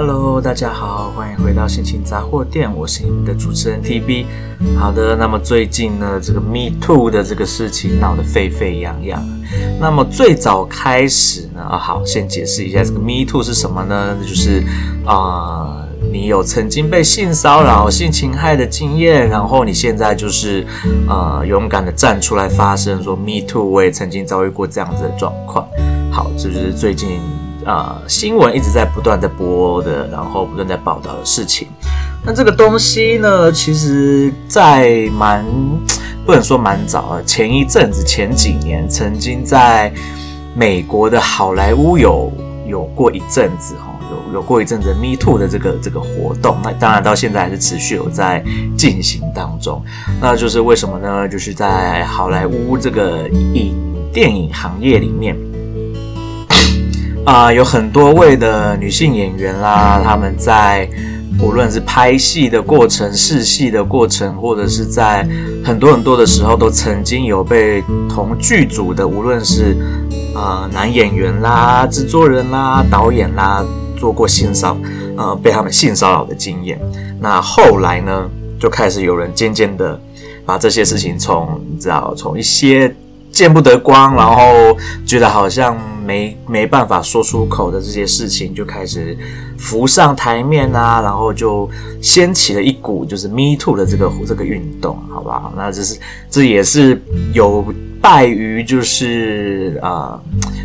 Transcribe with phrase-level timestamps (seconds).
[0.00, 4.26] Hello，大家好，欢迎回到心情杂货店，我是你们的主持人 TB。
[4.78, 9.20] 好的，那么最近呢，这个 Me Too 的这个事情闹得沸沸扬扬。
[9.80, 14.16] 那么最早开始呢，好，先解释一下这个 Me Too 是什么呢？
[14.22, 14.62] 就是
[15.04, 20.64] 啊、你有曾经被性骚扰、性侵害的经验，然后你现在就是
[21.08, 25.66] 呃勇敢的站出来发声，说 Me Too，我也曾经遭遇过这样子的状况。
[26.12, 27.18] 好，这就是最近。
[27.68, 31.68] 啊、呃，新闻一直在不断的播的，然后不断在报道的事情。
[32.24, 35.44] 那这个东西呢，其实，在蛮
[36.24, 39.92] 不能说蛮早啊，前一阵子前几年，曾经在
[40.54, 42.32] 美国的好莱坞有
[42.66, 46.56] 有过一阵子哈，有有过一阵子 Me Too 的这个这个活动。
[46.64, 48.42] 那当然到现在还是持续有在
[48.78, 49.84] 进行当中。
[50.22, 51.28] 那就是为什么呢？
[51.28, 53.76] 就是在好莱坞这个影
[54.10, 55.36] 电影行业里面。
[57.28, 60.88] 啊、呃，有很多位的女性演员啦，她们在
[61.38, 65.28] 无论是拍戏的过程、试戏的过程，或者是在
[65.62, 69.76] 很多很多的时候，都曾经有被同剧组的无论是
[70.34, 73.62] 呃男演员啦、制作人啦、导演啦
[73.98, 74.74] 做过性骚
[75.18, 76.80] 呃被他们性骚扰的经验。
[77.20, 78.26] 那后来呢，
[78.58, 80.00] 就开始有人渐渐的
[80.46, 82.90] 把这些事情从你知道从一些。
[83.30, 84.74] 见不得光，然后
[85.06, 85.76] 觉得好像
[86.08, 89.14] 没没办法说出口的这些事情，就开始
[89.58, 91.68] 浮上台面啊，然后就
[92.00, 95.52] 掀起了一股就是 Me Too 的这个这个运动，好不好？
[95.54, 96.98] 那这是这也是
[97.34, 97.62] 有
[98.00, 100.22] 败于就是啊、呃、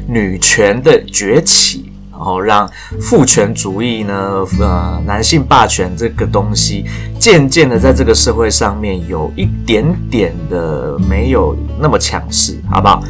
[0.07, 1.89] 女权的崛起。
[2.15, 2.69] 然后让
[3.01, 6.85] 父权主义呢，呃，男性霸权这个东西，
[7.19, 13.03] 渐渐的在这个社会上面有一点点的没有那么强势，好不好？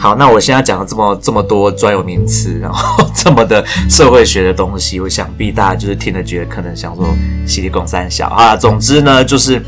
[0.00, 7.04] 好，那我现在讲了这么这么多专有名词，然后这么的社会学的东西，我想必大家就是听了觉得可能想说
[7.46, 8.56] 犀利共三小啊。
[8.56, 9.62] 总之呢，就是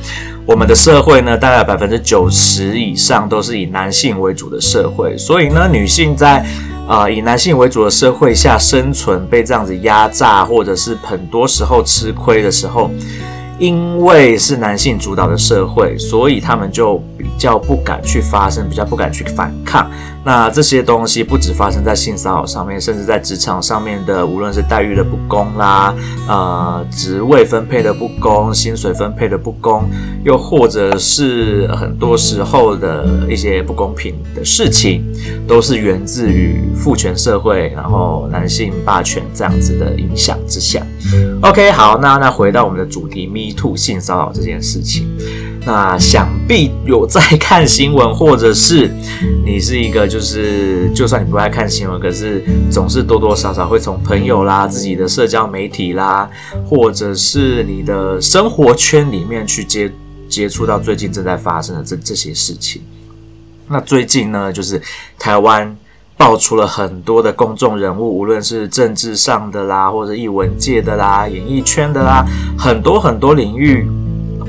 [0.46, 6.42] 我们的社会呢，大概百分之九十以上都是以男性为主的社会，所以呢，女性在。
[6.88, 12.90] 啊、呃，以男性为主的社会下生存，被这样子压榨，或者是很多时候吃亏的时候，
[13.56, 19.88] 因为是男性主导的社会，所以他们就比较不敢去发声，比较不敢去反抗。
[20.24, 25.94] 那这些东西不只发生在性骚扰上面，甚至在职场上面的，无论是待遇的不公啦，
[26.28, 29.84] 呃，职位分配的不公，薪水分配的不公，
[30.24, 35.04] 又或者是很多时候的一些不公平的事情，
[35.48, 40.80] 都是源自于父权社会，然后男性霸权这样子的影响之下。
[41.42, 45.08] OK，好，那那回到我们的主题，Me Too 性骚扰这件事情。
[45.64, 48.90] 那想必有在看新闻，或者是
[49.44, 56.28] 你是一个，就是就算你不爱看新闻，可是总是多多少少会从朋友啦、自己的社交媒体啦，
[56.68, 59.92] 或者是你的生活圈里面去接
[60.28, 62.82] 接触到最近正在发生的这这些事情。
[63.68, 64.82] 那最近呢，就是
[65.16, 65.76] 台湾
[66.16, 72.26] 爆出了很多的公众人物，无论是政治上的啦，或者艺文界的啦、演艺圈的啦，
[72.58, 73.86] 很多很多领域。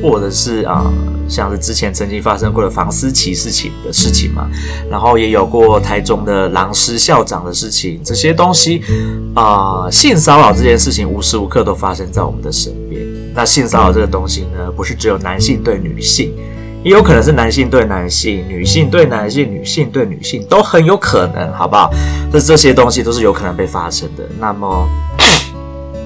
[0.02, 0.92] 或者是啊、
[1.28, 4.50] 像是之前曾经发生过的房思琪事情的事情嘛，
[4.90, 8.82] 然后也有过台中的狼师校长的事情，这些东西
[9.34, 13.02] 啊、性骚扰这件事情无时无刻都发生在我们的身边。
[13.34, 16.32] 那性骚扰这个东西呢，不是只有男性对女性，
[16.84, 21.92] 也有可能是男性对男性、女性对男性、女性对女性都很有可能，好不好？
[22.32, 24.24] 这这些东西都是有可能被发生的。
[24.40, 24.88] 那么。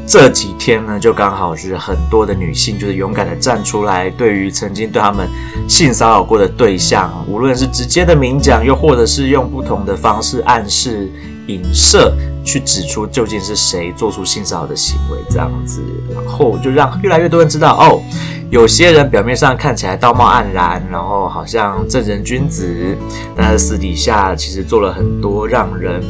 [0.07, 5.27] 这几天呢，就刚好是很多的女性，就是勇敢的站出来，对于曾经对他们
[5.67, 11.11] 性骚扰过的对象，无论是直接的明讲，又或者是用不同的方式暗示、
[11.47, 15.83] 影射，去指出究竟是谁做出性骚扰的行为，这样子，
[16.15, 18.01] 然后就让越来越多人知道，哦，
[18.49, 22.97] 有些人表面上看起来道貌岸然，然后好像正人君子，
[23.35, 26.01] 但是私底下其实做了很多让人。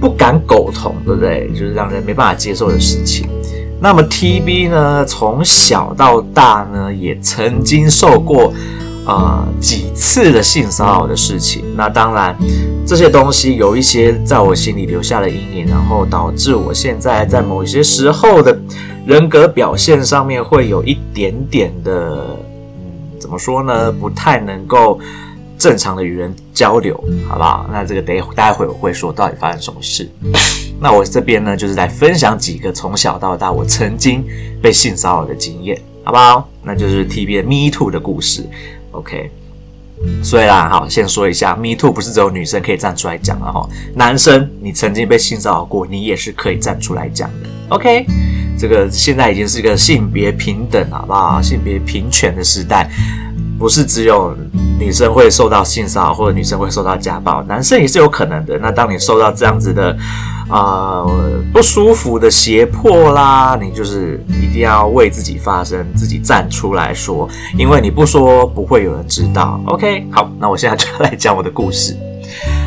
[0.00, 1.48] 不敢苟同，对不对？
[1.50, 3.28] 就是让人没办法接受的事情。
[3.80, 8.52] 那么 TB 呢，从小到大呢，也曾经受过
[9.06, 11.64] 啊、几次的性骚扰的事情。
[11.74, 12.36] 那当然，
[12.86, 18.56] 这些东西有一些在我心里留下了阴影，然后导致我现在在某些时候的
[19.06, 22.36] 人格表现上面会有一点点的，
[22.74, 23.90] 嗯，怎么说呢？
[23.90, 25.00] 不太能够。
[25.60, 26.96] 正常的与人交流，
[27.28, 27.68] 好不好？
[27.70, 30.08] 那这个等待会我会说到底发生什么事。
[30.80, 34.24] 那我这边呢，就是来分享几个从小到大我曾经
[34.62, 36.48] 被性骚扰的经验，好不好？
[36.62, 38.42] 那就是 TB 的 Me Too 的故事。
[38.92, 39.30] OK，
[40.22, 47.48] 所以啦，好，先说一下，Me Too 不是只有女生可以站出来讲的哈，男生你曾经被性骚扰过，你也是可以站出来讲的。
[47.68, 48.06] OK，
[48.58, 51.42] 这个现在已经是一个性别平等，好不好？
[51.42, 52.90] 性别平权的时代，
[53.60, 54.34] 不是只有
[54.78, 58.58] 女生会受到性骚扰，或者女生会受到家暴，男生也是有可能的。
[58.58, 59.94] 那当你受到这样子的
[60.48, 67.28] 啊、呃、不舒服的胁迫啦，你就是一定要为自己发声，自己站出来说，
[67.58, 69.60] 因为你不说不会有人知道。
[69.66, 71.94] OK，好，那我现在就来讲我的故事。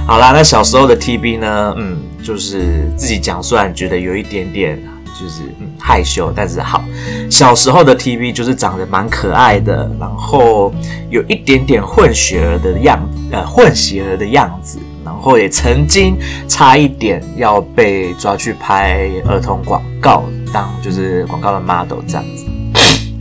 [0.06, 4.80] 好啦，那小时候的 TB 呢，嗯，就是自己讲，虽然觉得有一点点
[5.24, 6.84] 就是、嗯、害羞，但是好，
[7.30, 10.74] 小时候的 TV 就是长得蛮可爱的，然后
[11.10, 13.00] 有一点点混血儿的样，
[13.32, 16.18] 呃，混血儿的样子，然后也曾经
[16.50, 22.46] 差一点要被抓去拍儿童广告，当就是广告的 model 这样子。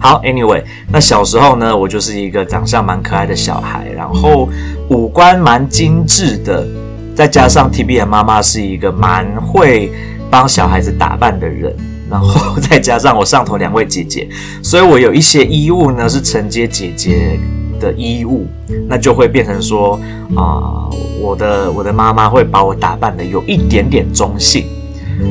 [0.01, 4.49] 好，Anyway，那小时候呢，我就是一个长相蛮可爱的小孩，然后
[4.91, 6.67] 五官蛮精致的，
[7.15, 9.93] 再加上 TB 的妈妈是一个蛮会
[10.29, 11.77] 帮小孩子打扮的人，
[12.13, 14.29] 然后 再加上我上头两位姐姐，
[14.63, 17.41] 所以我有一些衣物呢是承接姐姐
[17.81, 18.47] 的衣物，
[18.87, 19.99] 那就会变成说
[20.37, 20.87] 啊、
[21.21, 24.67] 我的我的妈妈会把我打扮的有一点点中性，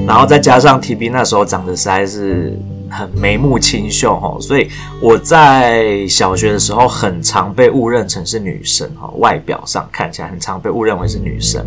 [0.07, 2.57] 然后再加上 TB 那时候长得实在是。
[2.93, 4.69] 很眉目清秀哈，所以
[5.01, 11.65] 我在小学的时候很常被误认成是女生哈，外表上看起来很常被误认为是女生。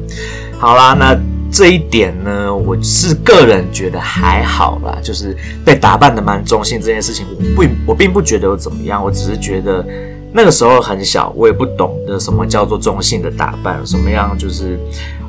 [0.59, 1.19] 好啦，那
[1.55, 9.87] 这一点呢，我是个人觉得还好啦，就是被打扮的蛮中性这件事情，我不我并不觉得有怎么样，我只是觉得
[10.33, 14.77] 那个时候很小，我也不懂得什么叫做中性的打扮，什么样就是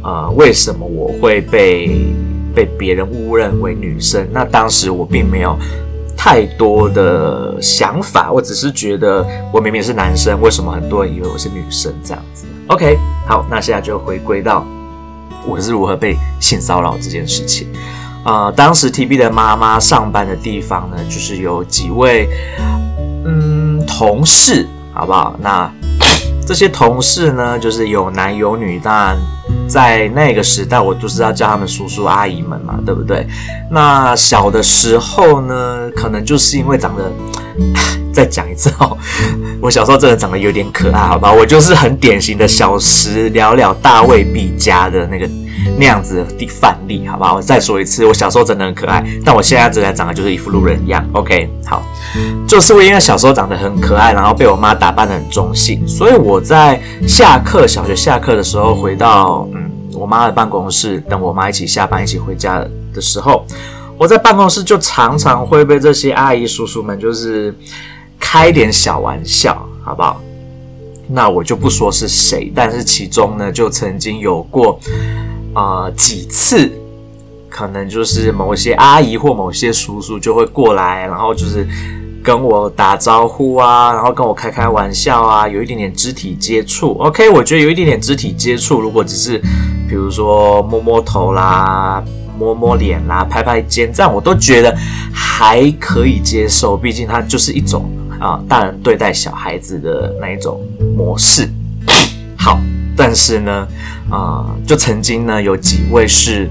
[0.01, 1.95] 呃，为什么我会被
[2.55, 4.27] 被别人误认为女生？
[4.31, 5.55] 那当时我并没有。
[6.17, 9.23] 太多的想法，我只是觉得
[9.53, 14.65] 我明明是男生，为什么很多人以为我是女生这样子？OK，好，那现在就回归到
[15.47, 17.67] 我是如何被性骚扰这件事情。
[18.23, 22.27] 呃，当时 TB 的妈妈上班的地方呢，就是有几位
[23.25, 25.35] 嗯同事，好不好？
[25.41, 25.71] 那
[26.45, 29.17] 这些同事呢，就是有男有女，当然。
[29.67, 33.25] 在那个时代，我就是要叫他们叔叔阿姨们嘛，对不对？
[33.71, 37.11] 那小的时候呢，可能就是因为长得，
[38.15, 38.97] 再讲一次哦，
[39.61, 41.31] 我小时候真的长得有点可爱，好吧？
[41.31, 45.29] 我就是很典型的小时了了，大未必佳的那个
[45.77, 47.33] 那样子的范例，好吧？
[47.33, 51.05] 我再说一次，我小时候真的很可爱，但我现在真的长得就是一副路人一样。
[51.11, 51.83] OK，好，
[52.47, 59.71] 就是我因为小时候长得很可爱，然后被我妈打扮得很中性，所以我在下课，小学下课的时候回到嗯。
[59.97, 62.61] 我妈的办公室，等我妈一起下班，一起回家
[62.93, 63.45] 的时候，
[63.97, 67.55] 我在办公室就常常会被这些阿姨叔叔们就是
[68.19, 70.21] 开点小玩笑，好不好？
[71.07, 74.79] 那我就不说是谁，但是其中呢，就曾经有过
[75.53, 76.71] 呃几次，
[77.49, 81.67] 可能就是某些阿姨或某些叔叔就会过来，然后就是。
[82.25, 86.93] 跟我打招呼啊，然后跟我开开玩笑啊，有一点点肢体接触。
[86.93, 89.37] OK，我觉得有一点点肢体接触，如果只是
[89.87, 92.03] 比如说摸摸头啦、
[92.35, 94.75] 摸摸脸啦、拍拍肩，这样我都觉得
[95.13, 96.75] 还可以接受。
[96.75, 97.87] 毕竟它就是一种
[98.25, 100.59] 啊，大人对待小孩子的那一种
[100.97, 101.47] 模式。
[102.35, 102.59] 好，
[102.97, 103.67] 但是呢，
[104.09, 106.49] 啊，就曾经呢有几位是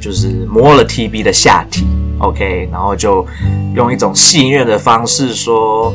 [0.00, 1.86] 就是摸了 TB 的下体。
[2.18, 3.26] OK，然后就
[3.74, 5.92] 用一种戏谑的方式说：“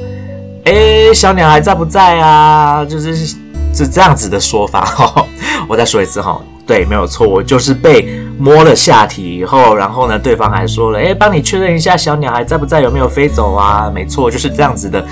[0.65, 3.15] 诶，小鸟还在不在啊？”就是
[3.73, 5.25] 是这样子的说法哈。
[5.67, 8.07] 我再说一次哈，对，没有错，我就是被
[8.37, 15.03] 摸了下体以后，然后呢，对方还说了：“诶，帮你确认一下小鸟还在不在，有没有飞走啊？”没错，就是这样子的。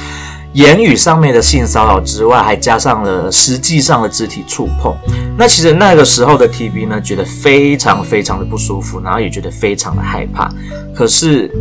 [0.53, 4.95] 言语上面的性骚扰之外，还加上了实际上的肢体触碰。
[5.37, 10.49] 那其实那个时候的 TB 呢，觉得非常非常的不舒服，然后也觉得非常的害怕。
[10.95, 11.51] 可是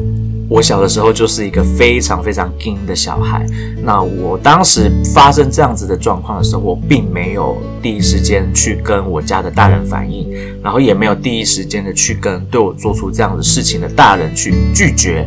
[0.49, 3.47] 我小的时候就是一个非常非常硬的小孩。
[3.83, 10.29] 那我当时发生这样子的状况的时候，我并没有第一时间去跟我家的大人反映，
[10.63, 15.27] 然后也没有第一时间的去跟对我做出这样的事情的大人去拒绝。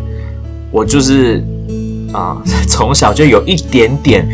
[0.72, 1.44] 我就是。
[2.14, 4.26] 啊， 从小就有一点点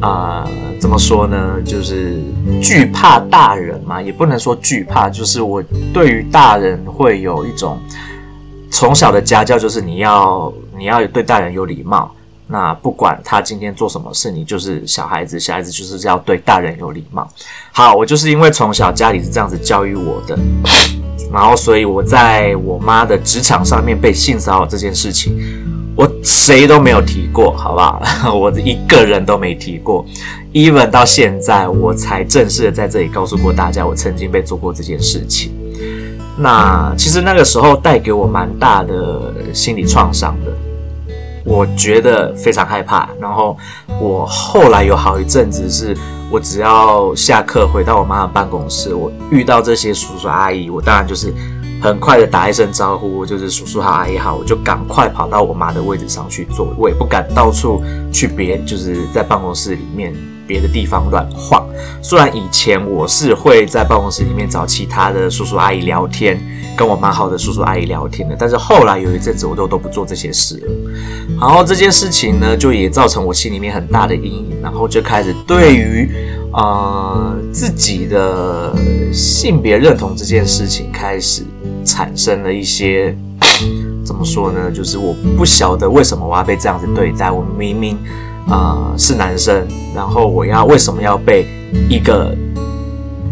[0.00, 1.60] 啊，怎么说呢？
[1.64, 2.22] 就是
[2.62, 5.60] 惧怕大人嘛，也不能说惧怕，就是我
[5.92, 7.76] 对于大人会有一种
[8.70, 12.14] 从小的家教，就是你要你要对大人有礼貌。
[12.50, 17.28] 那不管他今天做什么事，你就是小孩子，小孩子就是要对大人有礼貌。
[17.72, 20.38] 好，我就是因为从小家里是这样子教育我的，
[21.30, 25.38] 然后所以我在我妈的职场上面被性骚扰这件事情。
[25.94, 28.00] 我谁都没有提过，好不好？
[28.32, 30.06] 我一个人都没提过
[30.52, 35.52] ，even 到现在我才正式的在这里告诉过大家，我曾经被做过这件事情。
[36.38, 40.52] 那其实那个时候带给我蛮大的心理创伤的，
[41.44, 43.08] 我觉得非常害怕。
[43.20, 43.56] 然后
[44.00, 45.96] 我后来有好一阵子是，
[46.30, 51.34] 我只要下课回到我妈的办公室，我遇到这些叔叔阿姨，我当然就是。
[51.80, 57.80] 很快的打一声招呼，就是叔叔好，阿姨好，我就赶快跑到我妈的位置上去坐，我也不敢到处
[58.12, 60.12] 去别，就是在办公室里面
[60.48, 61.64] 别的地方乱晃。
[62.02, 66.40] 虽然以前我是会在办公室里面找其他的叔叔阿姨聊天，
[66.76, 70.72] 跟我蛮好的叔叔阿姨聊天的，但是后来有一阵子我都都不做这些事了。
[71.38, 76.10] 然后这件事情呢，就也造成我心里面很大的阴影，然后就开始对于
[76.52, 78.74] 呃自己的
[79.12, 81.44] 性别认同这件事情开始。
[81.84, 83.16] 产生了一些
[84.04, 84.70] 怎么说呢？
[84.70, 87.30] 就是我不晓得为什么我要被这样子对待。
[87.30, 87.96] 我明明
[88.48, 91.46] 啊、是男生，然后我要为什么要被
[91.88, 92.34] 一个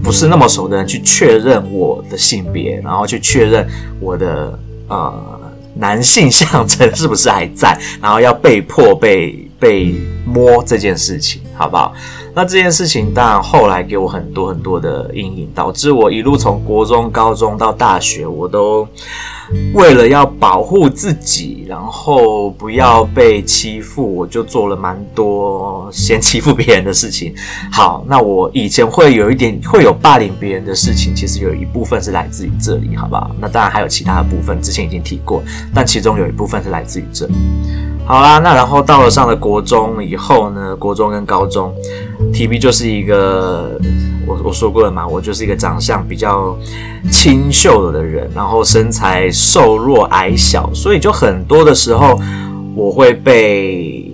[0.02, 3.66] 不是那么熟的人去确认我的性别，然后去确认
[3.98, 4.58] 我的
[4.88, 5.40] 呃
[5.74, 9.94] 男性象征 是不是还在，然后要被迫被被
[10.26, 11.94] 摸这件事情，好不好？
[12.34, 18.86] 那这件事情当然后来给我很多很多的阴影，导致我一路从国中、高中到大学，我都
[19.72, 27.34] 为了要保护自己，然后不要被欺负，我就做了蛮多先欺负别人的事情。
[27.72, 33.30] 好，那我以前会有一点会有霸凌别人的事情，其实有一部分是来自于这里，好不好？
[33.40, 35.42] 那当然还有其他的部分，之前已经提过，
[35.72, 37.34] 但其中有一部分是来自于这里。
[38.06, 41.74] 好啦，那然后到了上了国中以后呢，国中跟高中
[42.32, 43.76] ，TB 就是一个
[44.24, 46.56] 我我说过了嘛，我就是一个长相比较
[47.10, 52.16] 清秀的人，然后身材瘦弱矮小，所以就很多的时候
[52.76, 54.08] 我会被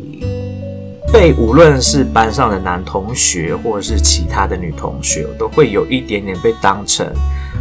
[1.12, 7.06] 被无论是班上的男同学或者是其他的女同学，都会有一点点被当成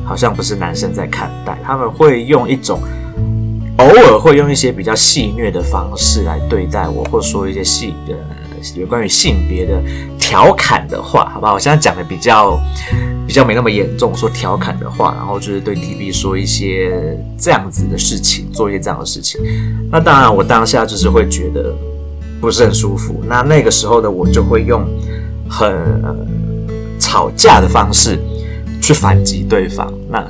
[0.05, 2.79] 好像不是男生在看待，他们会用一种。
[3.81, 8.13] 偶尔会用一些比较戏谑的方式来对待我，或说一些戏呃
[8.75, 9.81] 有关于性别的
[10.19, 11.55] 调侃的话，好不好？
[11.55, 12.59] 我现在讲的比较
[13.25, 19.41] 比较没那么严重，说调侃的话，然后就是对 TB 说一些这样子的事情，做一些这样的事情。
[19.91, 21.73] 那当然，我当下就是会觉得
[22.39, 23.23] 不是很舒服。
[23.27, 24.85] 那那个时候的我就会用
[25.49, 25.73] 很、
[26.99, 28.19] 吵架的方式
[28.79, 29.91] 去反击对方。
[30.07, 30.23] 那。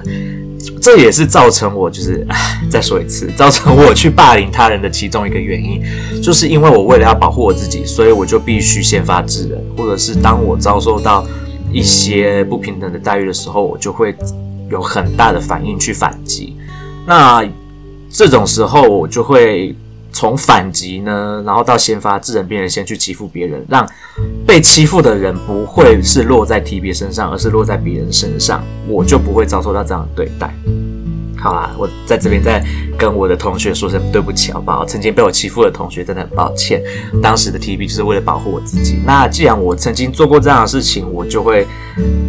[0.81, 5.81] 这也是造成我就是，唉，再说一次，造成我去霸凌他人的其中一个原因，
[6.21, 11.25] 就是因为我为了要保护我自己，所以我就必须先发制人，或者是当我遭受到
[11.71, 14.15] 一些不平等的待遇的时候，我就会
[14.69, 16.55] 有很大的反应去反击。
[17.05, 17.43] 那
[18.09, 19.75] 这种时候，我就会。
[20.11, 23.87] 从反击呢，然后到先发制人，变人先去欺负别人，让
[24.45, 30.53] 被欺负的人不会是落在 TB 身上，而是落在别人身上，我就不会遭受到这样的对待。
[31.41, 32.63] 好啦，我在这边再
[32.97, 34.85] 跟我的同学说声对不起，好不好？
[34.85, 36.81] 曾经被我欺负的同学真的很抱歉。
[37.21, 38.99] 当时的 TB 就是为了保护我自己。
[39.05, 41.65] 那既然我曾经做过这样的事情，我就会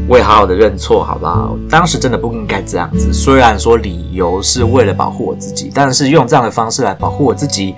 [0.08, 1.56] 我也好好的认错，好不好？
[1.68, 3.12] 当时真的不应该这样子。
[3.12, 7.74] 虽然说理由是为了保护我自己，但是用这样的方式来保护我自己，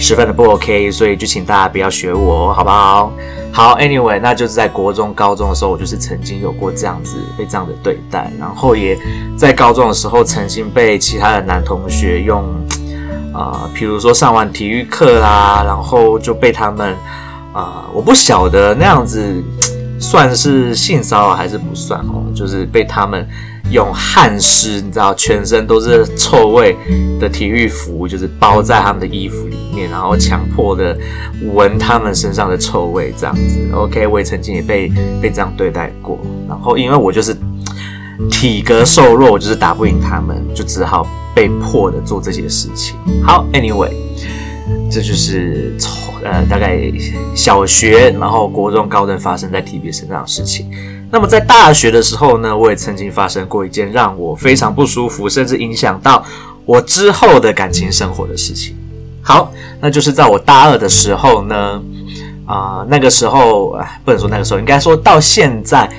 [0.00, 0.90] 十分的不 OK。
[0.90, 3.12] 所以就请大家不要学我，好不好？
[3.52, 8.96] 好，Anyway，那就是在国中、高中的时候，我就是曾经有过这样子被这样的对待，然后也
[9.36, 12.44] 在高中的时候，曾经被其他的男同学用，
[13.34, 16.96] 啊、呃，比如说上完体育课啦，然后就被他们，
[17.52, 19.42] 啊、我不晓得那样子
[19.98, 23.28] 算是性骚扰还是不算哦，就是被他们。
[23.70, 26.76] 用汗湿，你知道，全身都是臭味
[27.20, 30.96] 的体育服，就是包在他们的衣服里面，然后强迫的
[31.54, 33.58] 闻他们身上的臭味，这样子。
[33.72, 37.36] OK，我也曾经也被被这样对待过，然后因为我就是
[38.30, 42.96] 体格瘦弱，我就是打不赢他们，就只好被迫的做这些事情。
[43.24, 43.92] 好，Anyway，
[44.90, 46.80] 这就是从呃大概
[47.34, 50.70] 小学，然后国中、高中发生在 TB 身上的事情。
[51.10, 56.24] 那么在大学的时候呢，我也曾经发生过一件让我非常不舒服，甚至影响到
[56.64, 58.76] 我之后的感情生活的事情。
[59.20, 61.82] 好，那就是在我大二的时候呢，
[62.46, 65.90] 啊、那个时候，啊，不能说那个时候，应该说到现在。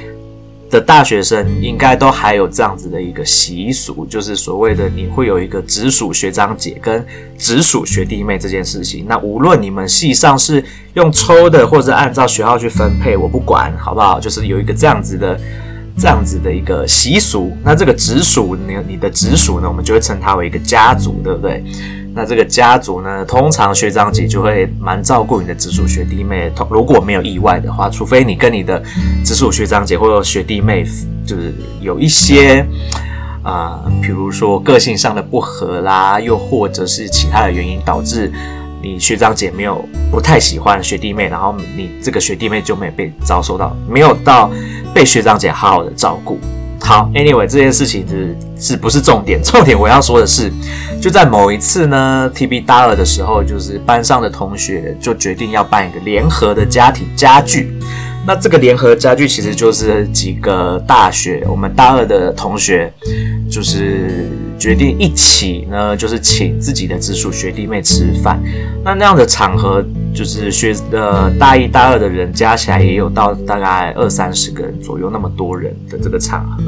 [0.72, 7.06] 的大学生应该都还有这样子的一个习俗，就是所谓的你会有一个直属学长姐跟
[7.38, 9.06] 直属学弟妹这件事情。
[9.06, 10.64] 那无论你们系上是
[10.94, 14.18] 用抽的，或者按照学号去分配，我不管，好不好？
[14.18, 15.38] 就是有一个这样子的
[15.98, 17.56] 这样子的一个习俗。
[17.64, 21.64] 那这个直属，你你的直属呢，我们就会称它为一个家族，对不对？
[22.14, 26.52] 那这个家族呢，通常学长姐就会蛮照顾你的直属学弟妹。
[26.70, 28.84] 如果没有意外的话，除非你跟你的
[29.24, 30.84] 直属学长姐或者学弟妹
[31.26, 32.66] 就是有一些
[33.44, 38.30] 啊、呃，比如说个性上的不合啦，又或者是其他的原因导致
[38.82, 39.82] 你学长姐没有
[40.12, 44.52] 不太喜欢学弟妹，然后你这个学弟妹就没被遭受到，没有到
[44.94, 46.40] 被学长姐好好的照顾。
[46.84, 49.40] 好，Anyway，这件事情是是不是重点？
[49.44, 50.52] 重点我要说的是，
[51.00, 57.72] 就在某一次呢，TB 大二的时候，就是班上的同学就决定要办一个联合的家庭家具。
[58.26, 62.92] 那这个联合家具其实就是几个大学，我们大二的同学，
[63.50, 64.28] 就是
[64.62, 68.40] 决定一起呢，就是请自己的直属学弟妹吃饭。
[68.86, 76.64] 那那样的场合，就是学呃大一大二的人加起来也有到大概二三十个人左右，那么多人的这个场合。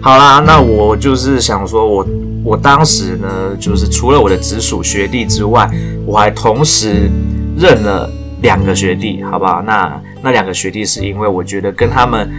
[0.00, 2.06] 好啦，那我就是想说我，
[2.44, 5.68] 我当时呢，就是除了我的直属学弟之外，
[6.06, 7.10] 我还同时
[7.58, 8.08] 认了
[8.42, 9.60] 两个学弟，好不好？
[9.66, 12.30] 那那两个学弟是因为我觉得跟他们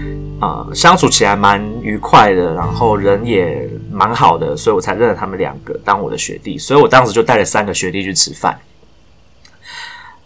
[0.43, 6.57] 呃、相处起来蛮愉快的，然后人也蛮好的，所以我才认了他们两个当我的学弟。
[6.57, 8.59] 所以我当时就带了三个学弟去吃饭。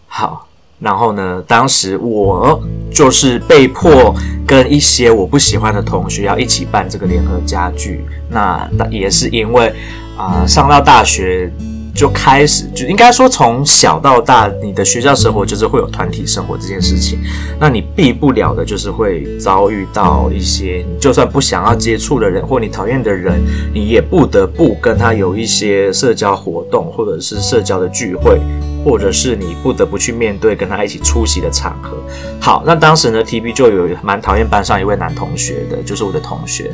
[0.06, 0.48] 好，
[0.80, 2.60] 然后呢，当时我
[2.92, 4.14] 就是被迫
[4.46, 8.04] 跟一些我不喜欢的同学要一起办这个联合家具。
[8.30, 9.74] 那也是因为
[10.16, 11.52] 啊、上到大学。
[11.98, 17.18] 就开始就应该说，从小到大，你的学校生活就是会有团体生活这件事情。
[17.58, 23.42] 那你避不了的就是会遭遇到一些你就算不想要接触的人，或你讨厌的人，
[23.74, 28.40] 你也不得不跟他有一些社交活动，或者是社交的聚会，
[28.84, 31.96] 或者是你不得不去面对跟他一起出席的场合。
[32.40, 36.70] 好，那当时呢，TB 就有蛮讨厌班上一位男同学的，就是我的同学，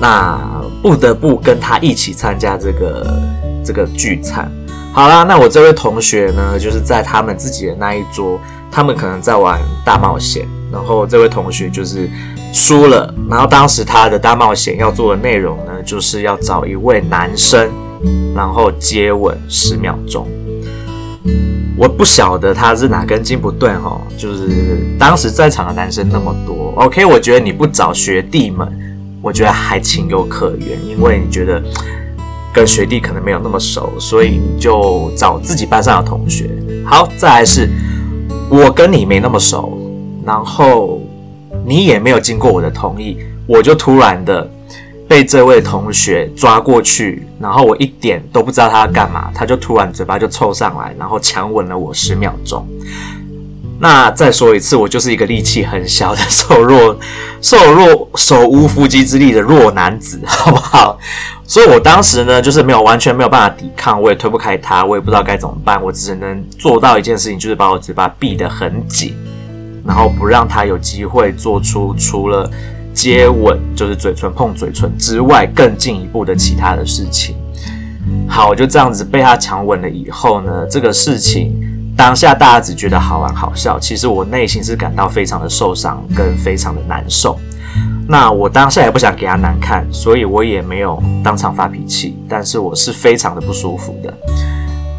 [0.00, 0.36] 那
[0.82, 3.06] 不得不跟他一起参加这个。
[3.66, 4.48] 这个聚餐，
[4.92, 8.38] 好啦，那我这位同学呢，就是在他们自己的那一桌，
[8.70, 12.08] 他们可能在玩大冒险，然后这位同学就是
[12.52, 17.68] 输了，然后当时他的大冒险要做的内容呢，就是要找一位男生，
[18.36, 20.28] 然后接吻十秒钟。
[21.76, 24.48] 我不晓得他是哪根筋不对哦，就是
[24.96, 28.66] 当时在场的男生那么多，OK，我觉得你不找学弟们，
[29.20, 31.60] 我觉得还情有可原，因为你觉得。
[32.56, 36.48] 跟学弟可能没有那么熟，所以你就找自己班上的同学。
[36.86, 37.68] 好，再来是，
[38.48, 39.78] 我跟你没那么熟，
[40.24, 41.02] 然后
[41.66, 44.50] 你也没有经过我的同意，我就突然的
[45.06, 52.66] 被这位同学抓过去，然后我一点都不知道他要干嘛，他就突然嘴巴就凑上来，然后强吻了我十秒钟。
[53.78, 56.98] 那再说一次，我就是一个力气很小的瘦弱、
[57.42, 60.98] 瘦弱、手无缚鸡之力的弱男子，好不好？
[61.44, 69.14] 所以我当时呢，就是没有完全没有办法抵抗，我也推不开他，我也不知道该怎么办，我只能做到一件事情，就是把我嘴巴闭得很紧，
[69.84, 72.50] 然后不让他有机会做出除了
[72.94, 77.36] 接吻，就是嘴唇碰嘴唇之外更进一步的其他的事情。
[78.26, 81.54] 好，我就这样子被他强吻了以后呢，这个事情
[81.96, 87.38] 当下大家只觉得好玩好笑，其实我内心是感到非常的受伤跟非常的难受。
[88.08, 94.14] 那我当下也不想给他难看，所以我也没有当场发脾气，但是我是非常的不舒服的。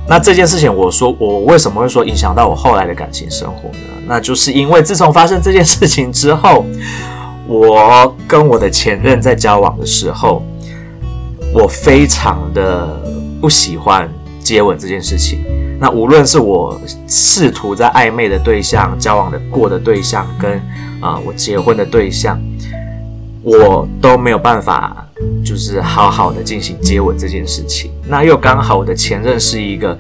[0.09, 3.79] 那这件事情，我说我为什么会说影响到我后来的感情生活呢？
[4.07, 6.65] 那就是因为自从发生这件事情之后，
[7.47, 10.43] 我跟我的前任在交往的时候，
[11.53, 12.87] 我非常的
[13.39, 15.45] 不喜欢接吻这件事情。
[15.79, 20.61] 那无论是我试图在暧昧的对象、交往的过的对象，跟
[20.99, 22.39] 啊、我结婚的对象。
[23.43, 25.07] 我都没有办法，
[25.45, 27.89] 就是好好的进行接吻这件事情。
[28.05, 29.97] 那又刚好我的前任是一个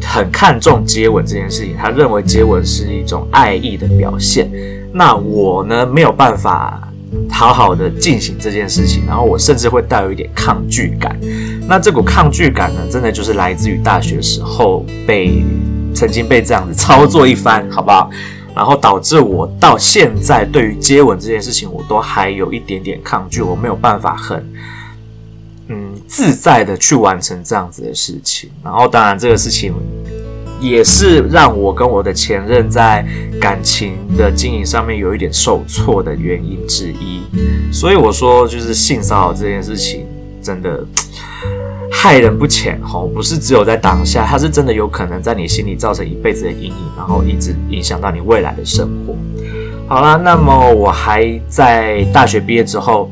[0.00, 4.48] 很看重接吻这件事情，他认为接吻是一种爱意的表现。
[4.92, 6.88] 那我呢，没有办法
[7.30, 11.18] 好好的进行这件事情，然后我甚至会带有一点抗拒感。
[11.68, 15.42] 那这股抗拒感呢，真的就是来自于大学时候被
[15.94, 18.10] 曾经被这样子操作一番，好不好？
[18.54, 24.42] 然后导致我到现在对于接吻这件事情，我都还有一点点抗拒，我没有办法很
[25.68, 28.48] 嗯自在的去完成这样子的事情。
[28.64, 29.74] 然后当然这个事情
[30.60, 33.06] 也是让我跟我的前任在
[33.40, 37.22] 感情的经营上面有一点受挫的原因之一。
[37.72, 40.06] 所以我说，就是性骚扰这件事情
[40.42, 40.84] 真的。
[41.88, 49.16] 害人不浅哦，不是只有在当下，它是真的有可能在你心里造成一辈子的阴影，然后一直影响到你未来的生活。
[49.88, 53.10] 好啦，那么我还在大学毕业之后，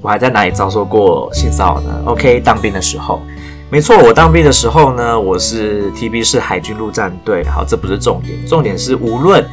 [0.00, 3.20] 我还在哪里遭受过性骚扰呢？OK，当兵的时候，
[3.68, 7.44] 没错，我当兵的时候呢，我是 TB 是海军陆战队。
[7.44, 9.44] 好，这不是重点，重点是无论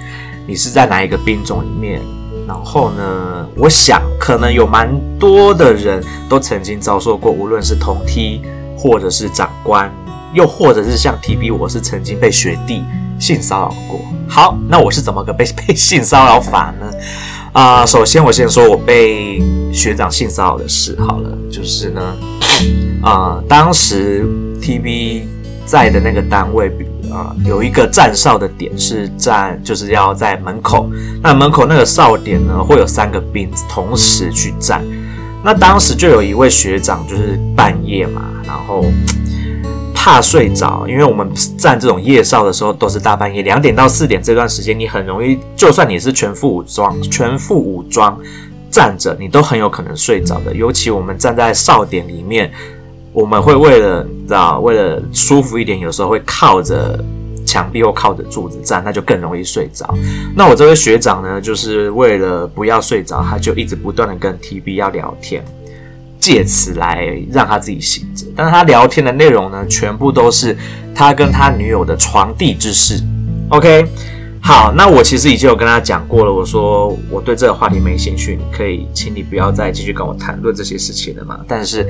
[0.46, 2.00] 你是在哪一个兵种里面，
[2.48, 8.44] 然后呢，我想可能有蛮多的人都曾经遭受过，无论是同梯
[8.78, 9.92] 或者是长官，
[10.32, 12.84] 又或者是像 TB，我是曾经被学弟
[13.20, 14.00] 性骚扰过。
[14.30, 16.86] 好，那我是怎么个被被性骚扰法呢？
[17.52, 19.40] 啊、首先我先说我被
[19.74, 22.16] 学长性骚扰的事好了，就是呢，
[23.02, 24.26] 啊、 当时
[24.62, 25.24] TV
[25.66, 26.72] 在的那个单位。
[27.12, 30.90] 啊、有一个站哨的点是站，就是要在门口。
[31.22, 34.84] 那门口那个哨点呢，会有三个兵同时去站。
[35.44, 38.86] 那当时就有一位学长，就是半夜嘛，然后
[39.94, 48.18] 怕睡着，因为我们站这种夜哨的时候都是大半夜，两点到四点这段时间，你很容易，就算你是全副武装，全副武装
[48.74, 50.54] 站着，你都很有可能睡着的。
[50.54, 52.52] 尤其我们站在哨点里面。
[53.16, 57.00] 我们会为了知道，为了舒服一点，有时候会靠着
[57.46, 59.88] 墙壁或靠着柱子站，那就更容易睡着。
[60.36, 65.46] 那我这位学长呢，就是为了不要睡着，他就一直不断的跟 TB 要聊天，
[66.20, 68.26] 借此来让他自己醒着。
[68.36, 70.58] 但是他聊天的内容呢，全部都是
[70.96, 73.00] 他跟他女友的床笫之事。
[73.50, 73.86] OK，
[74.44, 81.40] 好，那我其实已经有跟他讲过了，我说我对这个话题没兴趣，你可以，请你不要再继续跟我谈论这些事情了嘛。
[81.48, 81.88] 但是。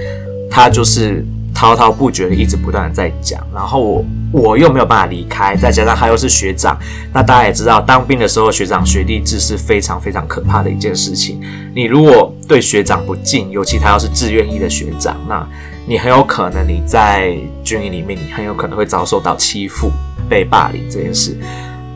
[0.55, 6.77] 他就是滔滔不绝的，一直不断的在讲，然后我我又没有办法离开，再加上他又是学长，
[7.11, 11.41] 那大家也知道，当兵的时候学长学弟制是非常非常可怕的一件事情。
[11.73, 15.43] 你如果对学长不敬，尤其他要是志愿役的学长，那
[15.87, 19.91] 你很有可能你在军营里面，你很有可能会遭受到欺负、
[20.29, 21.35] 被霸凌这件事。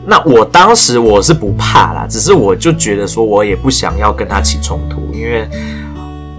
[0.08, 5.46] 那我当时我是不怕啦，只是我就觉得说，我也不想要跟他起冲突，因为。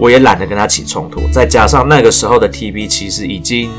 [0.02, 3.70] 我也懒得跟他起冲突，再加上那个时候的 TB 其实已经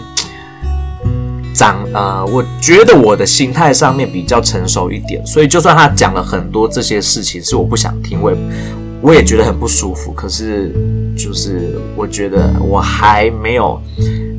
[1.52, 8.38] 长呃，我觉得我的心态上面比较成熟一点，所以就算他讲了很多这些事情是我不想听，我也
[9.02, 10.12] 我也觉得很不舒服。
[10.12, 10.72] 可是
[11.18, 13.82] 就是我觉得我还没有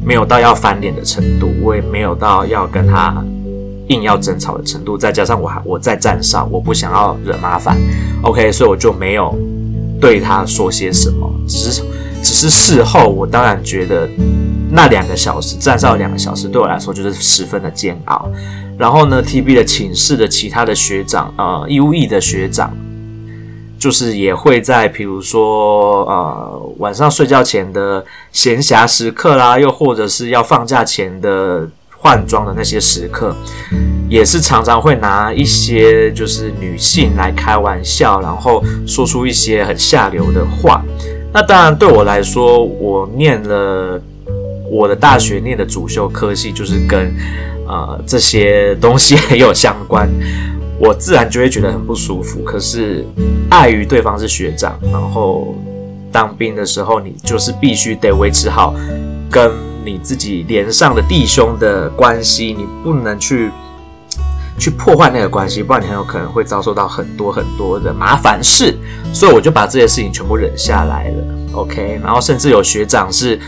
[0.04, 3.12] 没有到要翻脸的程度，我也没有到要跟他
[3.92, 7.76] 硬要争吵的程度，再加上我还我在站上，我不想要惹麻烦
[8.22, 9.37] ，OK，所以我就没有。
[10.00, 11.83] 对他说些什么，只是
[12.22, 14.09] 只是事后，我当然觉得
[14.68, 18.28] 那两个小时站哨两个小时对我来说就是十分的煎熬。
[18.76, 22.76] 然后呢，TB 的寝室的其他的学长，呃，义务役的学长，
[23.78, 31.68] 就是也会在比如说呃晚上睡觉前的闲暇时刻啦，又或者是要放假前的。
[32.02, 33.32] 换装的那些时刻，
[34.08, 40.84] 也是常常会拿一些就是女性来开玩笑，然后说出一些很下流的话。
[41.32, 44.02] 那当然对我来说，我念了
[44.68, 47.14] 我的大学念的主修科系，就是跟
[47.68, 50.10] 呃这些东西 很有相关，
[50.80, 52.42] 我自然就会觉得很不舒服。
[52.42, 53.06] 可是
[53.48, 55.54] 碍于对方是学长，然后
[56.10, 58.74] 当兵的时候，你就是必须得维持好
[59.30, 59.71] 跟。
[59.84, 63.50] 你自己连上的弟兄的关系，你不能去
[64.58, 68.76] 去破坏那个关系，不然你很有可能会遭受到很多很多的麻烦事。
[69.12, 72.00] 所以我就把这些事情全部忍下来了，OK。
[72.02, 73.38] 然后甚至有学长是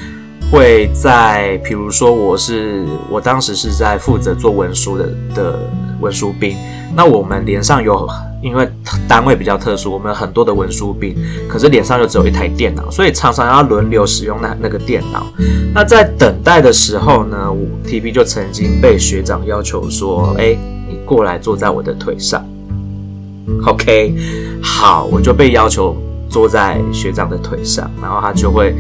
[0.51, 5.71] 会在，比如说我是我当时是在负责做文书的的
[6.01, 6.57] 文书兵，
[6.95, 8.09] 那我们连上有。
[8.45, 8.69] 因为
[9.09, 11.17] 单位比较特殊，我们有很多的文书兵，
[11.49, 15.27] 可是脸上就只有一台电脑，所以常常要轮流使用那那个电脑。
[15.75, 20.55] 那在等待的时候呢，我 TB 就曾经被学长要求说：“哎，
[20.87, 22.47] 你过来坐在我的腿上。”
[23.67, 24.15] OK，
[24.63, 25.97] 好，我就被要求
[26.29, 28.75] 坐在学长的腿上，然后他就会。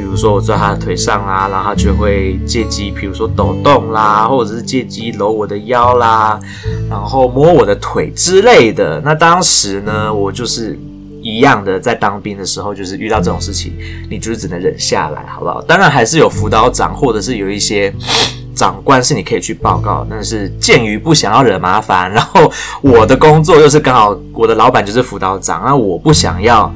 [0.00, 6.40] 比如说我坐在他的腿上啦，然后他就会借机，比如说抖动啦，或者是借机搂我的腰啦，
[6.88, 8.98] 然后摸我的腿之类的。
[9.04, 10.76] 那当时呢，我就是
[11.22, 13.74] 一样的，在当兵的时候，就是遇到这种事情，
[14.10, 15.60] 你就是只能忍下来，好不好？
[15.62, 17.94] 当然还是有辅导长，或者是有一些
[18.56, 20.04] 长官是你可以去报告。
[20.10, 26.74] 但是鉴于不想要惹麻烦，然后我的工作又是刚好我的老板就是辅导长，那我不想要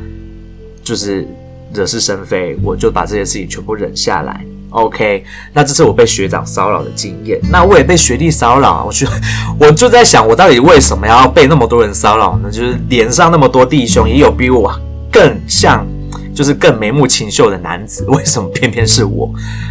[0.85, 1.27] 就是。
[1.75, 4.41] 惹是生非，我就把这些事情全部忍下来。
[4.71, 7.39] OK，那这是我被学长骚扰的经验。
[7.51, 9.07] 那我也被学弟骚扰，我就
[9.59, 12.51] 我就在想，我到底为什么要被那么多人骚扰呢？
[12.51, 14.73] 就是连上那么多弟兄，也有比我
[15.13, 15.87] 更像，
[16.35, 19.31] 就是更眉目清秀的男子，为什么偏偏是我？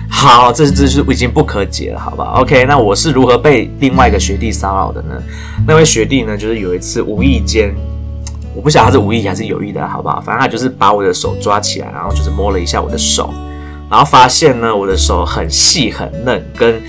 [0.09, 5.21] 好，这这是已经不可解了，好吧？OK，那我是如何被另外一个学弟骚扰的呢？
[5.67, 7.75] 那位学弟呢，就是有一次无意间。
[8.55, 10.21] 我不晓得他是无意还是有意的，好不好？
[10.21, 13.33] 反正他就是把我的手抓起来，然后就是摸了一下我的手，
[13.89, 16.81] 然后发现呢，我的手很细很嫩，跟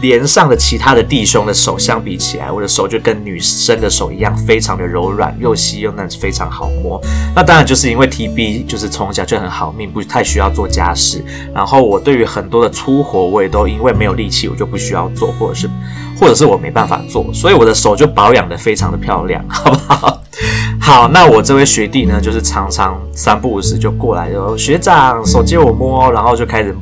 [0.00, 7.00] 连上的其他的弟兄的手相比起来，我的手就跟女生的手一样，非常的柔软，又细又嫩，非常好摸。
[7.36, 11.24] 那当然就是因为 TB 就是从小就很好命，不太需要做家事。
[11.54, 15.70] 然后我对于很多的粗活，我也都因为没有力气，我就不需要做，或者是
[16.18, 20.21] 或者是我没办法做，所以我的手就保养的非常的漂亮，好不好？
[20.80, 26.74] 好，那我这位学弟呢，就是常常三不五时就过来，就学长手借我摸，然后就开始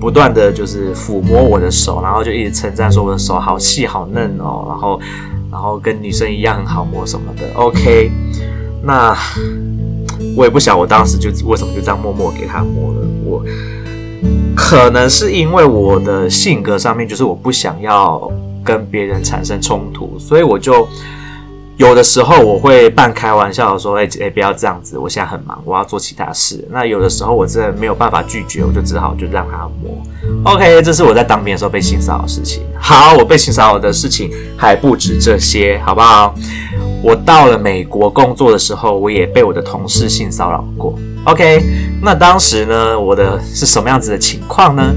[0.00, 5.00] 不断的就是抚摸我的手，然后就一直称赞说我的手好细好嫩哦，然后
[5.50, 7.48] 然后跟女生一样很好摸什么的。
[7.54, 8.12] OK，
[8.82, 9.16] 那
[10.36, 13.00] 我也不晓我当时就为什么就这样默默给他摸了。
[13.24, 13.42] 我
[14.54, 18.30] 可能是因为我的性格上面就是我不想要
[18.62, 20.86] 跟别人产生冲突，所以我就。
[21.78, 30.52] 有的时候我会半开玩笑的说：“哎、欸、哎、不要这样子，我现在很忙，我要做其他事。”那有的时候我真的没有办法拒绝，我就只好就让他摸。
[30.52, 32.64] OK，这是我在当兵的时候被性骚扰的事情。
[32.80, 36.34] 好，我被性骚扰的事情还不止这些，好不好？
[37.00, 40.98] 我到了美国工作的时候，我也被我的同事性骚扰过。
[41.26, 41.62] OK，
[42.02, 44.92] 那当时呢，我的是什么样子的情况呢？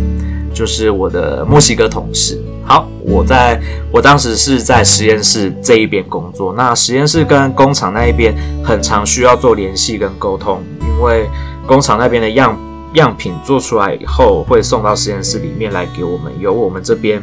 [0.52, 2.41] 就是我的墨西哥同事。
[2.71, 6.53] 好，我在我当时是在实验室这一边工作。
[6.53, 11.29] 那实验室跟工厂那一边很常需要做联系跟沟通，因为
[11.67, 12.57] 工厂那边的样
[12.93, 17.21] 样品做出来以后会送到实验室里面来给我们，由我们这边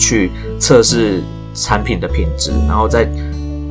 [0.00, 1.22] 去测试
[1.54, 3.08] 产品的品质，然后再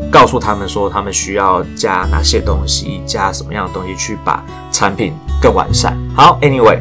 [0.10, 5.94] 告诉他们说他们需要加哪些东西，加什么样的东西去把产品更完善。
[6.16, 6.80] 好，Anyway，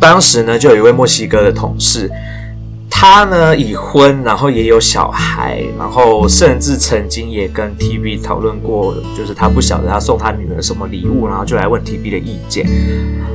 [0.00, 2.10] 当时呢就有一位墨西哥的同事。
[2.88, 12.66] 他呢已婚，然后也有小孩，然后甚至曾经也跟 TB 讨论过，就是他不晓得他送他女儿什么礼物，然后就来问 TB 的意见。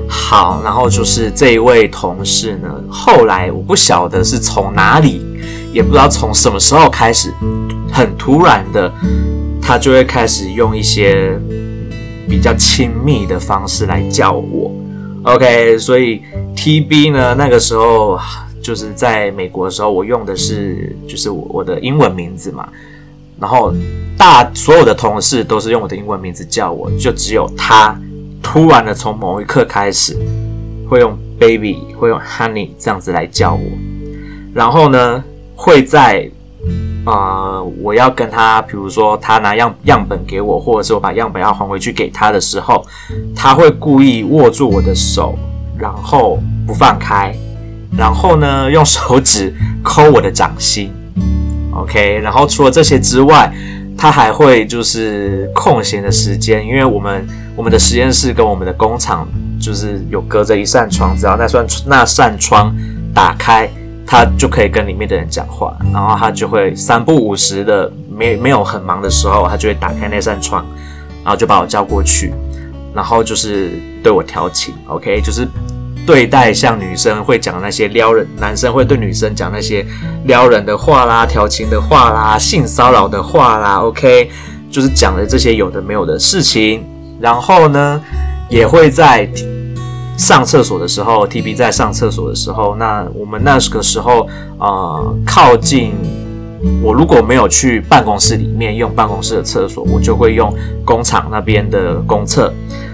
[0.10, 5.22] 好，然后就是这一位同事呢，后来我不晓得是从哪里，
[5.72, 7.32] 也不知道从什么时候开始，
[7.92, 8.92] 很突然的，
[9.62, 11.40] 他就会开始用一些
[12.28, 14.72] 比较亲密的方式来叫我。
[15.24, 16.24] OK，所以
[16.56, 18.18] TB 呢那个时候。
[18.62, 22.68] 就是在美国的时候，我用的是就是我我的英文名字嘛，
[23.40, 23.74] 然后
[24.18, 28.00] 大所有的同事都是用我的英文名字叫我，就只有他
[28.42, 30.16] 突然的从某一刻开始
[30.88, 33.62] 会用 baby 会用 honey 这样子来叫我，
[34.54, 35.24] 然后呢
[35.56, 36.30] 会在
[37.04, 42.86] 啊、呃、我要跟他，比如说他拿样样本给我，或者是我把样本要还回去给他的时候，
[43.36, 45.36] 他会故意握住我的手，
[45.80, 47.36] 然后不放开。
[47.98, 50.92] 然后呢，用手指 抠我的掌心
[51.74, 52.20] ，OK。
[52.24, 53.54] 然后除了这些之外，
[53.98, 59.28] 他还会就是空闲的时间，因为我们我们的实验室跟我们的工厂
[59.60, 62.74] 就是有隔着一扇窗，只要那扇那扇窗
[63.14, 63.70] 打开，
[64.08, 65.78] 他就可以跟里面的人讲话。
[65.94, 70.66] 然后他就会三不五时的，没没有很忙的时候，他就会打开那扇窗，
[71.24, 72.34] 然后就把我叫过去，
[72.96, 75.48] 然后就是对我调情，OK，就是。
[76.06, 79.86] 对待像女生会讲那些撩人，男生会对女生讲那些
[80.26, 84.30] 撩人的话啦、调情的话啦、性骚扰的话啦，OK，
[84.70, 86.84] 就是讲的这些有的没有的事情。
[87.20, 88.02] 然后呢，
[88.50, 89.30] 也会在
[90.18, 95.94] 上厕所的时候，TB 在上厕所的时候，那我们那个时候呃靠近
[96.84, 100.52] 我，如果没有去办公室里面用办公室的厕所，我就会用
[100.84, 102.52] 工厂那边的公厕。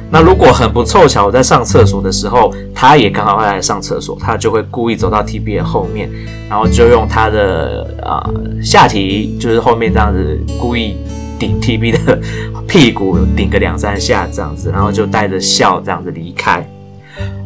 [0.09, 6.09] 那如果很不凑巧，我在上厕所的时候，他也刚好会来上厕所，他就会故意走到 TB 的后面，
[6.49, 10.95] 然后就用他的啊、呃、下体，就是后面这样子故意
[11.37, 12.19] 顶 TB 的
[12.67, 16.65] 屁股，顶个两三下这样子，然后就带着笑这样子离开。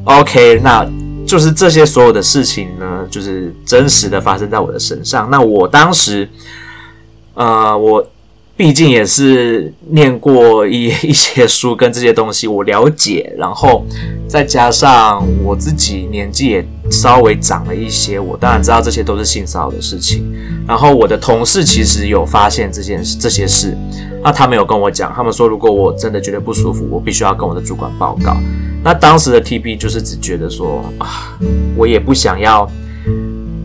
[0.04, 0.86] OK，那
[1.26, 5.28] 就是这些所有的事情呢，就是真实的发生在我的身上。
[5.32, 6.30] 那我当时，
[7.34, 8.06] 呃，我。
[8.62, 13.84] 毕竟也是念过一 一些书，跟这些东西我了解，然后
[14.28, 20.32] 再加上我自己年纪也稍微长了一些，我当然知道这些都是性骚扰的事情。
[20.68, 23.76] 然后我的同事其实有发现这件这些事，
[24.24, 28.38] 那他们有跟我讲，他们说如果我真的觉得不舒服，我必须要跟我的主管报告。
[28.84, 31.36] 那当时的 TB 就是只觉得说啊，
[31.76, 32.70] 我也不想要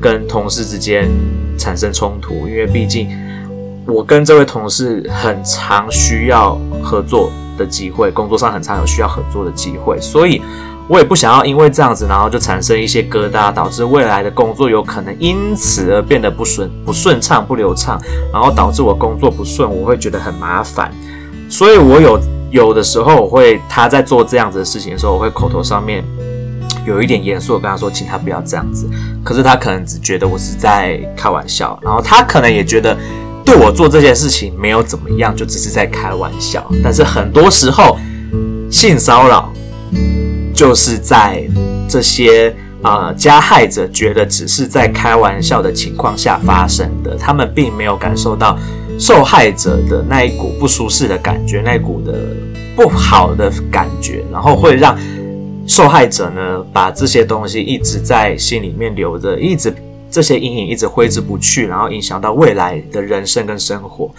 [0.01, 1.11] 跟同事之间
[1.59, 3.11] 产生冲突，因为毕竟。
[3.87, 10.43] 我跟这位同事很常需要合作的机会，工作上很常有需要合作的机会，所以
[10.89, 18.01] 我也不想要因为这样子，然后就产生一些疙瘩，导致未来的工作有可能因此而变得不顺、不顺畅、不流畅，
[18.33, 20.93] 然后导致我工作不顺，我会觉得很麻烦。
[21.49, 22.21] 所以我有
[22.51, 26.05] 有的时候我会他在做这样子的事情的时候，我会口头上面
[26.85, 28.91] 有一点严肃的跟他说，请他不要这样子。
[29.25, 32.97] 可是他可能只觉得我是在开玩笑，然后他可能也觉得
[33.47, 36.69] 对我做这件事情没有怎么样，就只是在开玩笑。
[36.83, 37.97] 但是很多时候，
[38.71, 39.51] 性骚扰
[40.53, 41.49] 就是在
[41.89, 48.59] 这些啊、加害者觉得只是在开玩笑的情况下发生的，他们并没有感受到
[48.99, 52.13] 受害者的那一股不舒适的感觉，那一股的
[52.75, 54.99] 不好的感觉，然后会让。
[55.69, 59.75] 受害者呢，把这些东西一直在心里面留着，一直
[60.11, 64.11] 这些阴影一直挥之不去，然后影响到未来的人生跟生活。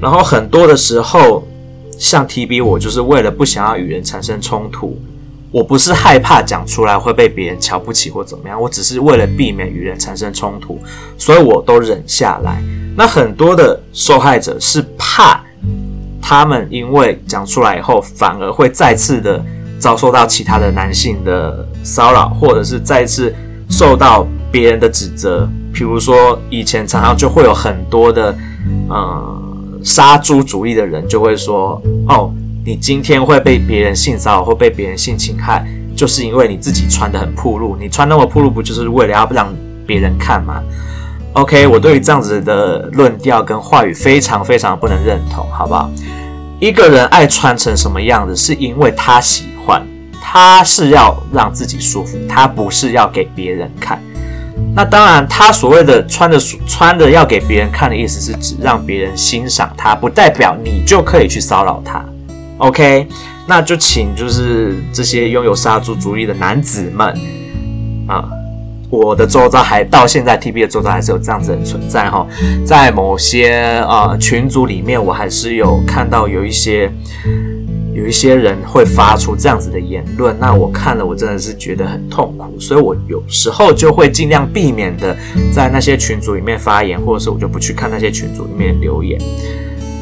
[0.00, 1.46] 然后很多的时候，
[1.98, 5.00] 像 TB，我就是为了不想要与人产生冲突，
[5.50, 10.78] 我不是害怕讲出来会被别人瞧不起或怎么样，我只是为了避免与人产生冲突，
[11.18, 12.62] 所以我都忍下来。
[12.96, 15.42] 那很多的受害者是怕
[16.20, 19.44] 他们因为讲出来以后，反而会再次的。
[19.80, 23.34] 遭受到其他的男性的骚扰，或者是再次
[23.70, 28.36] 受到别人的指责，譬如说以前常常就会有很多的，
[28.88, 29.42] 呃，
[29.84, 32.32] 杀猪主义的人就会说，哦，
[32.64, 39.54] 你今天会被别人性骚扰或被别人性侵害，就是因为你自己穿的很暴露，你穿那么暴露，不就是为了要让
[39.86, 40.62] 别人看吗
[41.34, 45.88] ？OK，我对于这样子的论调跟话语非常非常不能认同，好不好？
[46.58, 49.86] 一个人爱穿成什么样子，是因为他喜欢，
[50.20, 53.98] 他是要让自己舒服，他不是要给别人看。
[54.74, 62.04] 那当然，他所谓的穿的穿的要给别人看的意思，是指让别人欣赏他，不代表你就可以去骚扰他。
[62.58, 63.06] OK，
[63.46, 67.08] 那就请就是这些拥有杀猪主义的男子们
[68.06, 68.24] 啊。
[68.88, 72.26] 我的周遭还到现在，TB 的周遭还是有这样子的存在哈，
[72.66, 76.90] 在某些啊群组里面，我还是有看到有一些
[78.00, 85.16] 有一些人会发出这样子的言论，那我看了我真的是觉得很痛苦，所以我有时候就会尽量避免的
[85.52, 89.20] 在那些群组里面发言，或者是我就不去看那些群组里面留言，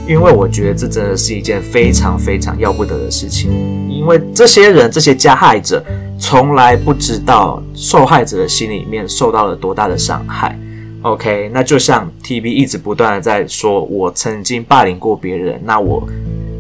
[0.07, 3.51] 因为我觉得这真的是一件非常非常要不得的事情，
[3.91, 5.85] 因为这些人这些加害者。
[6.21, 10.59] 从来不知道受害者的心里面受到了多大的伤害。
[11.03, 15.61] OK，那就像 TB 一直不断的在说，我曾经霸凌过别人。
[15.65, 16.05] 那我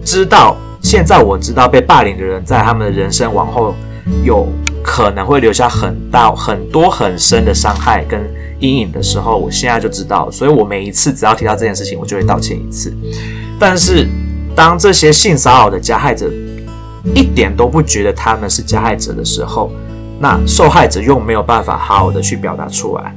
[0.04, 0.56] 知道，
[0.88, 3.74] 现在我知道被霸凌的人在他们的人生往后
[4.24, 4.48] 有
[4.82, 8.18] 可能会留下很大、很多、很深的伤害跟
[8.58, 10.30] 阴影的时候，我现在就知道。
[10.30, 12.90] 所以我每一次只要提到这件事情，我就会道歉一次。
[13.60, 14.08] 但是
[14.56, 16.30] 当这些性骚扰的加害者，
[17.14, 19.70] 一点都不觉得他们是加害者的时候，
[20.18, 23.14] 那受害者又没有办法好好的去表达出来，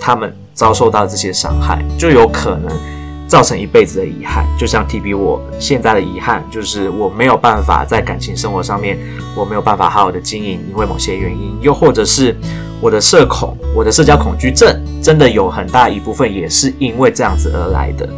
[0.00, 2.76] 他们遭受到这些伤害，就有可能
[3.26, 4.46] 造成一辈子的遗憾。
[4.58, 8.98] 就像 TB 我现在的遗憾，就是我没有办法在感情生活上面，
[9.36, 12.36] 我没有办法好好的经营，因为某些原因，又或者是
[12.80, 18.08] 我的社恐，我的社交恐惧症，真的有很大一部分也是因为这样子而来的。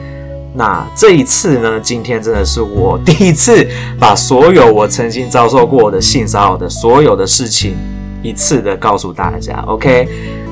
[0.55, 3.69] 那这一次呢，今天真的是我第一次
[4.01, 7.77] 把所有我曾经遭受过的性骚扰的所有的事情
[8.23, 9.63] 一次的告诉大家。
[9.67, 10.09] OK，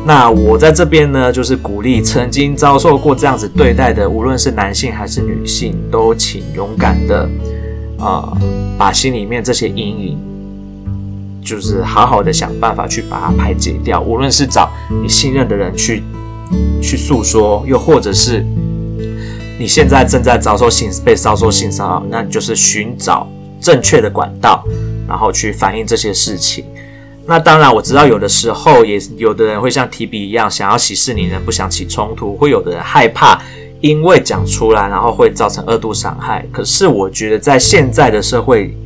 [0.07, 7.29] 那我在这边呢，就是鼓励曾经遭受过这样子对待的，无论是男性还是女性，都请勇敢的
[7.99, 8.39] 啊、呃，
[8.77, 10.19] 把心里面这些阴影，
[11.43, 14.01] 就是好好的想办法去把它排解掉。
[14.03, 14.71] 无论是找
[15.03, 16.03] 你信任的人去
[16.83, 18.45] 去诉说，又或者是。
[19.57, 23.25] 你现在正在遭受性被遭受性骚扰，那你就是寻找
[23.61, 24.65] 正确的管道，
[25.07, 26.65] 然后去反映这些事情。
[27.27, 33.41] 那当然，我知道有的时候也有的人会像提笔一样，想要息事宁人，不想起冲突；会有的人害怕，
[33.81, 36.47] 因为讲出来然后会造成二度伤害。
[36.53, 38.77] 可是我觉得，在现在的社会，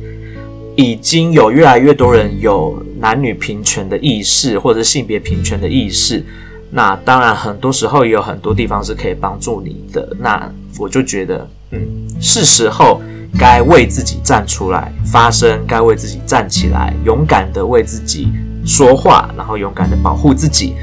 [0.77, 6.25] 已经有越来越多人有男女平权的意识，或者是性别平权的意识。
[6.71, 10.15] 那当然，很多时候也有很多地方是可以帮助你的。
[10.17, 11.81] 那我就觉得，嗯，
[12.21, 13.01] 是时候
[13.37, 18.31] 该为自己站出来发声，该为自己站起来，勇敢的为自己
[18.65, 20.75] 说话，然后勇敢的保护自己。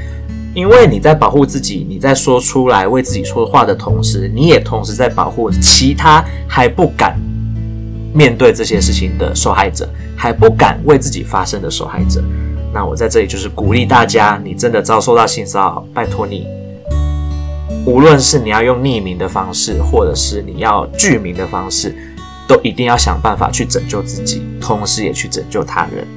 [0.53, 7.15] 因为你在保护自己，你在说出来为自己说话的同时，你也同时在保护其他还不敢
[8.11, 12.23] 面对这些事情的受害者，还不敢为自己发声的受害者。
[12.73, 16.47] 那我在这里就是鼓励大家，你真的遭受到性骚扰，拜托你，
[17.85, 21.95] 无论是你要用匿名的方式，或者是你要具名的方式，
[22.47, 26.07] 都一定要想办法去拯救自己，同时也去拯救他人。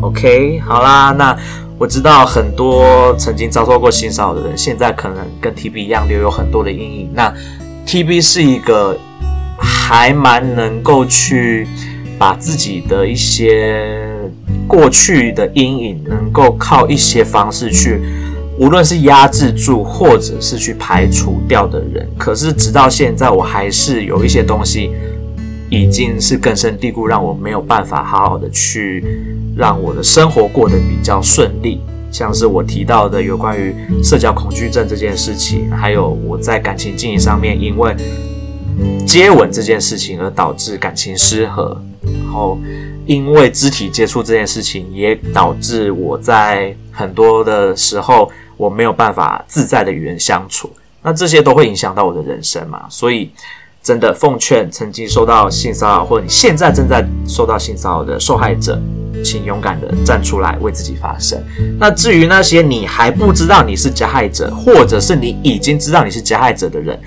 [0.00, 1.36] OK，好啦，那
[1.78, 7.10] 我知道很多曾经遭受过性骚扰的人，现在可能跟 TB 一样留有很多的阴影。
[7.14, 7.34] 那
[7.86, 8.96] TB 是一个
[9.58, 11.66] 还蛮能够去
[12.18, 14.10] 把自己的一些。
[14.66, 18.00] 过去的阴影能够靠一些方式去，
[18.58, 24.90] 无论是压制住或者是去排除掉的人，可是直到现在，我还是有一些东西
[25.70, 29.04] 已经是根深蒂固，让我没有办法好好的去
[29.56, 31.80] 让我的生活过得比较顺利。
[32.10, 37.92] 像是我提到的有关于社交恐惧症这件事情，还有我在感情经营上面因为
[39.04, 42.56] 接吻这件事情而导致感情失和，然后
[43.04, 50.70] 因为肢体接触这件事情也导致我在很多的时候我没有办法自在的与人相处，
[51.02, 53.28] 那这些都会影响到我的人生嘛，所以
[53.84, 58.76] 真的奉劝曾经受到性骚扰或者你现在正在受到性骚扰的受害者。
[59.22, 61.42] 请勇敢的站出来为自己发声。
[61.78, 66.98] 那至于那些你还不知道你是加害者，或者是你已经知道你是加害者的人，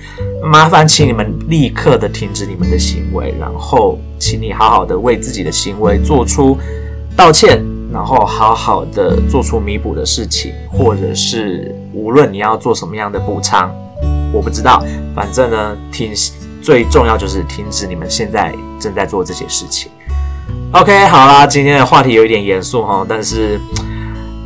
[0.42, 6.58] 麻烦请你们立刻的停止你们的行为，然后请你好好的为自己的行为做出
[7.14, 7.62] 道歉，
[7.92, 13.72] 然后好好的做出弥补的事情，或者是无论你要做什么样的补偿，
[14.32, 14.82] 我不知道，
[15.14, 16.10] 反正呢，挺，
[16.68, 19.90] 最重要就是停止你们现在正在做这些事情。
[20.72, 23.58] OK，好啦，今天的话题有一点严肃哈，但是，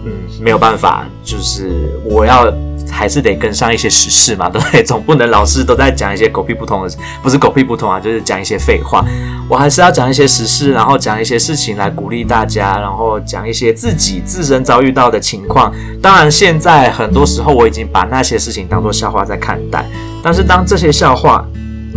[0.05, 2.47] 嗯，没有办法，就是我要
[2.89, 4.85] 还是得跟上一些时事嘛，对不对？
[4.85, 9.05] 总不能老是都在讲一些狗屁不通的，不是狗屁不通啊，就是讲一些废话。
[9.49, 15.75] 我还是要讲一些时事，然后讲一些事情来鼓励大家，然后讲一些自己自身遭遇到的情况。
[16.01, 19.85] 当然，现在很多时候我已经把那些事情当做笑话在看待，
[20.23, 21.45] 但是当这些笑话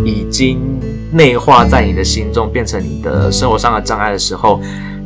[0.04, 0.58] 已经
[1.12, 4.60] 内化在你的心中，变成你的生活上的障碍的时候，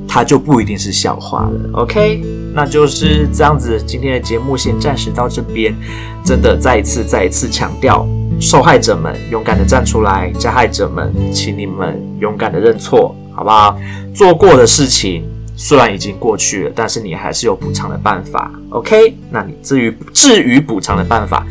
[0.08, 1.70] 它就不一定是笑话了。
[1.74, 2.22] OK，
[2.54, 3.80] 那就是这样子。
[3.86, 5.74] 今天的节目先暂时到这边。
[6.22, 8.06] 真的再一次、再一次强调，
[8.38, 13.76] 受害者们勇敢的站出来，加害者们，请你们勇敢的认错，好不好？
[14.14, 15.24] 做过的事情
[15.56, 18.52] 虽然已经过去了，但是你还是有补偿的办法。
[18.68, 21.46] OK，那你至于至于补偿的办法，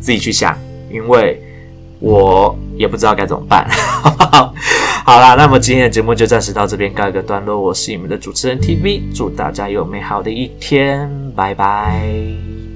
[0.00, 0.58] 自己去想，
[0.92, 1.40] 因为。
[2.00, 3.68] 我也不知道该怎么办，
[5.04, 7.60] 好啦，那么今天的节目就暂时到这边告一个段落。
[7.60, 12.67] 我是你们的主持人 TV，祝大家有美好的一天，拜拜。